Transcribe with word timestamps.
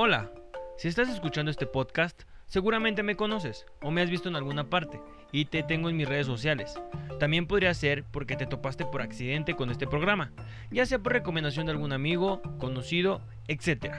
Hola, 0.00 0.30
si 0.76 0.86
estás 0.86 1.08
escuchando 1.08 1.50
este 1.50 1.66
podcast, 1.66 2.22
seguramente 2.46 3.02
me 3.02 3.16
conoces 3.16 3.66
o 3.82 3.90
me 3.90 4.00
has 4.00 4.08
visto 4.08 4.28
en 4.28 4.36
alguna 4.36 4.70
parte 4.70 5.00
y 5.32 5.46
te 5.46 5.64
tengo 5.64 5.90
en 5.90 5.96
mis 5.96 6.08
redes 6.08 6.28
sociales. 6.28 6.80
También 7.18 7.48
podría 7.48 7.74
ser 7.74 8.04
porque 8.04 8.36
te 8.36 8.46
topaste 8.46 8.84
por 8.84 9.02
accidente 9.02 9.56
con 9.56 9.72
este 9.72 9.88
programa, 9.88 10.30
ya 10.70 10.86
sea 10.86 11.00
por 11.00 11.14
recomendación 11.14 11.66
de 11.66 11.72
algún 11.72 11.92
amigo, 11.92 12.40
conocido, 12.60 13.22
etc. 13.48 13.92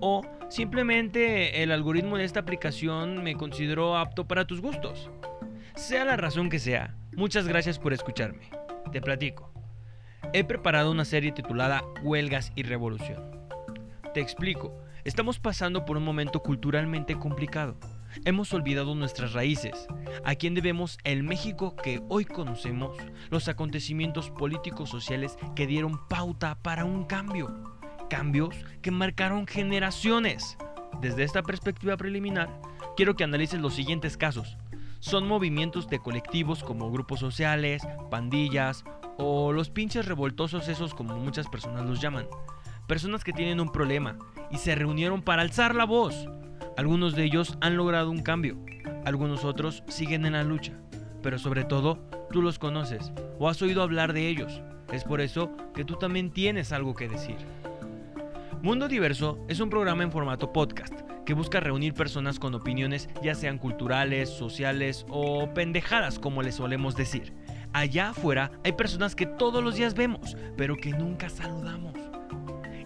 O 0.00 0.22
simplemente 0.48 1.62
el 1.62 1.70
algoritmo 1.70 2.16
de 2.16 2.24
esta 2.24 2.40
aplicación 2.40 3.22
me 3.22 3.36
consideró 3.36 3.98
apto 3.98 4.26
para 4.26 4.46
tus 4.46 4.62
gustos. 4.62 5.10
Sea 5.74 6.06
la 6.06 6.16
razón 6.16 6.48
que 6.48 6.60
sea, 6.60 6.96
muchas 7.14 7.46
gracias 7.46 7.78
por 7.78 7.92
escucharme. 7.92 8.48
Te 8.90 9.02
platico. 9.02 9.52
He 10.32 10.44
preparado 10.44 10.90
una 10.90 11.04
serie 11.04 11.32
titulada 11.32 11.84
Huelgas 12.02 12.52
y 12.56 12.62
Revolución. 12.62 13.35
Te 14.16 14.22
explico, 14.22 14.72
estamos 15.04 15.38
pasando 15.38 15.84
por 15.84 15.98
un 15.98 16.02
momento 16.02 16.40
culturalmente 16.40 17.18
complicado. 17.18 17.76
Hemos 18.24 18.54
olvidado 18.54 18.94
nuestras 18.94 19.34
raíces, 19.34 19.86
a 20.24 20.34
quién 20.36 20.54
debemos 20.54 20.96
el 21.04 21.22
México 21.22 21.76
que 21.76 22.00
hoy 22.08 22.24
conocemos, 22.24 22.96
los 23.28 23.46
acontecimientos 23.48 24.30
políticos 24.30 24.88
sociales 24.88 25.36
que 25.54 25.66
dieron 25.66 26.08
pauta 26.08 26.54
para 26.62 26.86
un 26.86 27.04
cambio, 27.04 27.62
cambios 28.08 28.56
que 28.80 28.90
marcaron 28.90 29.46
generaciones. 29.46 30.56
Desde 31.02 31.22
esta 31.22 31.42
perspectiva 31.42 31.98
preliminar, 31.98 32.48
quiero 32.96 33.16
que 33.16 33.24
analices 33.24 33.60
los 33.60 33.74
siguientes 33.74 34.16
casos. 34.16 34.56
Son 34.98 35.28
movimientos 35.28 35.90
de 35.90 35.98
colectivos 35.98 36.64
como 36.64 36.90
grupos 36.90 37.20
sociales, 37.20 37.86
pandillas 38.10 38.82
o 39.18 39.52
los 39.52 39.68
pinches 39.68 40.06
revoltosos 40.06 40.68
esos 40.68 40.94
como 40.94 41.18
muchas 41.18 41.48
personas 41.48 41.84
los 41.84 42.00
llaman. 42.00 42.26
Personas 42.86 43.24
que 43.24 43.32
tienen 43.32 43.58
un 43.58 43.72
problema 43.72 44.16
y 44.52 44.58
se 44.58 44.76
reunieron 44.76 45.20
para 45.20 45.42
alzar 45.42 45.74
la 45.74 45.84
voz. 45.84 46.28
Algunos 46.76 47.16
de 47.16 47.24
ellos 47.24 47.58
han 47.60 47.76
logrado 47.76 48.12
un 48.12 48.22
cambio, 48.22 48.58
algunos 49.04 49.44
otros 49.44 49.82
siguen 49.88 50.24
en 50.24 50.34
la 50.34 50.44
lucha, 50.44 50.72
pero 51.20 51.36
sobre 51.38 51.64
todo 51.64 51.98
tú 52.30 52.42
los 52.42 52.60
conoces 52.60 53.12
o 53.40 53.48
has 53.48 53.60
oído 53.60 53.82
hablar 53.82 54.12
de 54.12 54.28
ellos. 54.28 54.62
Es 54.92 55.02
por 55.02 55.20
eso 55.20 55.50
que 55.74 55.84
tú 55.84 55.96
también 55.96 56.30
tienes 56.30 56.70
algo 56.70 56.94
que 56.94 57.08
decir. 57.08 57.36
Mundo 58.62 58.86
Diverso 58.86 59.44
es 59.48 59.58
un 59.58 59.68
programa 59.68 60.04
en 60.04 60.12
formato 60.12 60.52
podcast 60.52 60.94
que 61.24 61.34
busca 61.34 61.58
reunir 61.58 61.92
personas 61.92 62.38
con 62.38 62.54
opiniones 62.54 63.08
ya 63.20 63.34
sean 63.34 63.58
culturales, 63.58 64.30
sociales 64.30 65.04
o 65.08 65.52
pendejadas 65.54 66.20
como 66.20 66.40
les 66.40 66.54
solemos 66.54 66.94
decir. 66.94 67.32
Allá 67.72 68.10
afuera 68.10 68.52
hay 68.62 68.72
personas 68.72 69.16
que 69.16 69.26
todos 69.26 69.62
los 69.62 69.74
días 69.74 69.94
vemos, 69.94 70.36
pero 70.56 70.76
que 70.76 70.92
nunca 70.92 71.28
saludamos. 71.28 72.05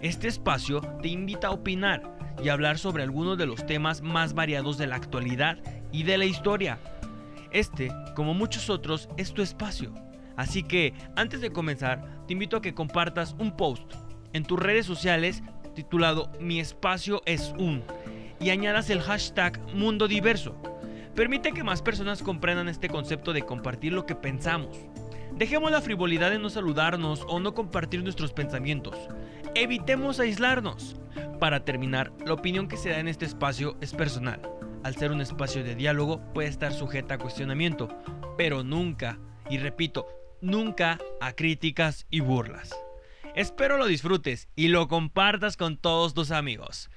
Este 0.03 0.29
espacio 0.29 0.81
te 1.03 1.09
invita 1.09 1.48
a 1.48 1.51
opinar 1.51 2.17
y 2.43 2.48
hablar 2.48 2.79
sobre 2.79 3.03
algunos 3.03 3.37
de 3.37 3.45
los 3.45 3.67
temas 3.67 4.01
más 4.01 4.33
variados 4.33 4.79
de 4.79 4.87
la 4.87 4.97
actualidad 4.97 5.59
y 5.92 6.05
de 6.05 6.17
la 6.17 6.25
historia. 6.25 6.79
Este, 7.51 7.92
como 8.17 8.33
muchos 8.33 8.70
otros, 8.70 9.11
es 9.19 9.34
tu 9.34 9.42
espacio. 9.42 9.92
Así 10.37 10.62
que, 10.62 10.95
antes 11.17 11.42
de 11.42 11.53
comenzar, 11.53 12.25
te 12.27 12.33
invito 12.33 12.57
a 12.57 12.62
que 12.62 12.73
compartas 12.73 13.37
un 13.39 13.55
post 13.55 13.92
en 14.33 14.45
tus 14.45 14.59
redes 14.59 14.87
sociales 14.87 15.42
titulado 15.75 16.33
Mi 16.41 16.61
espacio 16.61 17.20
es 17.27 17.53
un 17.59 17.83
y 18.41 18.48
añadas 18.48 18.89
el 18.89 19.03
hashtag 19.03 19.61
Mundo 19.75 20.09
Diverso. 20.09 20.57
Permite 21.14 21.53
que 21.53 21.62
más 21.62 21.83
personas 21.83 22.23
comprendan 22.23 22.69
este 22.69 22.89
concepto 22.89 23.35
de 23.35 23.42
compartir 23.42 23.92
lo 23.92 24.07
que 24.07 24.14
pensamos. 24.14 24.79
Dejemos 25.36 25.70
la 25.70 25.81
frivolidad 25.81 26.31
de 26.31 26.39
no 26.39 26.50
saludarnos 26.50 27.25
o 27.28 27.41
no 27.41 27.55
compartir 27.55 28.03
nuestros 28.03 28.33
pensamientos. 28.33 28.97
Evitemos 29.55 30.20
aislarnos. 30.20 30.97
Para 31.39 31.64
terminar, 31.64 32.12
la 32.27 32.34
opinión 32.34 32.69
que 32.69 32.77
se 32.77 32.91
da 32.91 32.98
en 32.98 33.09
este 33.09 33.25
espacio 33.25 33.77
es 33.81 33.95
personal. 33.95 34.41
Al 34.83 34.97
ser 34.97 35.11
un 35.12 35.20
espacio 35.20 35.64
de 35.64 35.75
diálogo 35.75 36.20
puede 36.34 36.48
estar 36.48 36.73
sujeta 36.73 37.14
a 37.14 37.19
cuestionamiento, 37.19 37.89
pero 38.36 38.62
nunca, 38.62 39.19
y 39.48 39.58
repito, 39.58 40.06
nunca 40.41 40.98
a 41.20 41.33
críticas 41.33 42.07
y 42.11 42.20
burlas. 42.20 42.79
Espero 43.35 43.79
lo 43.79 43.86
disfrutes 43.86 44.48
y 44.57 44.68
lo 44.68 44.89
compartas 44.89 45.57
con 45.57 45.77
todos 45.77 46.14
tus 46.14 46.30
amigos. 46.30 46.91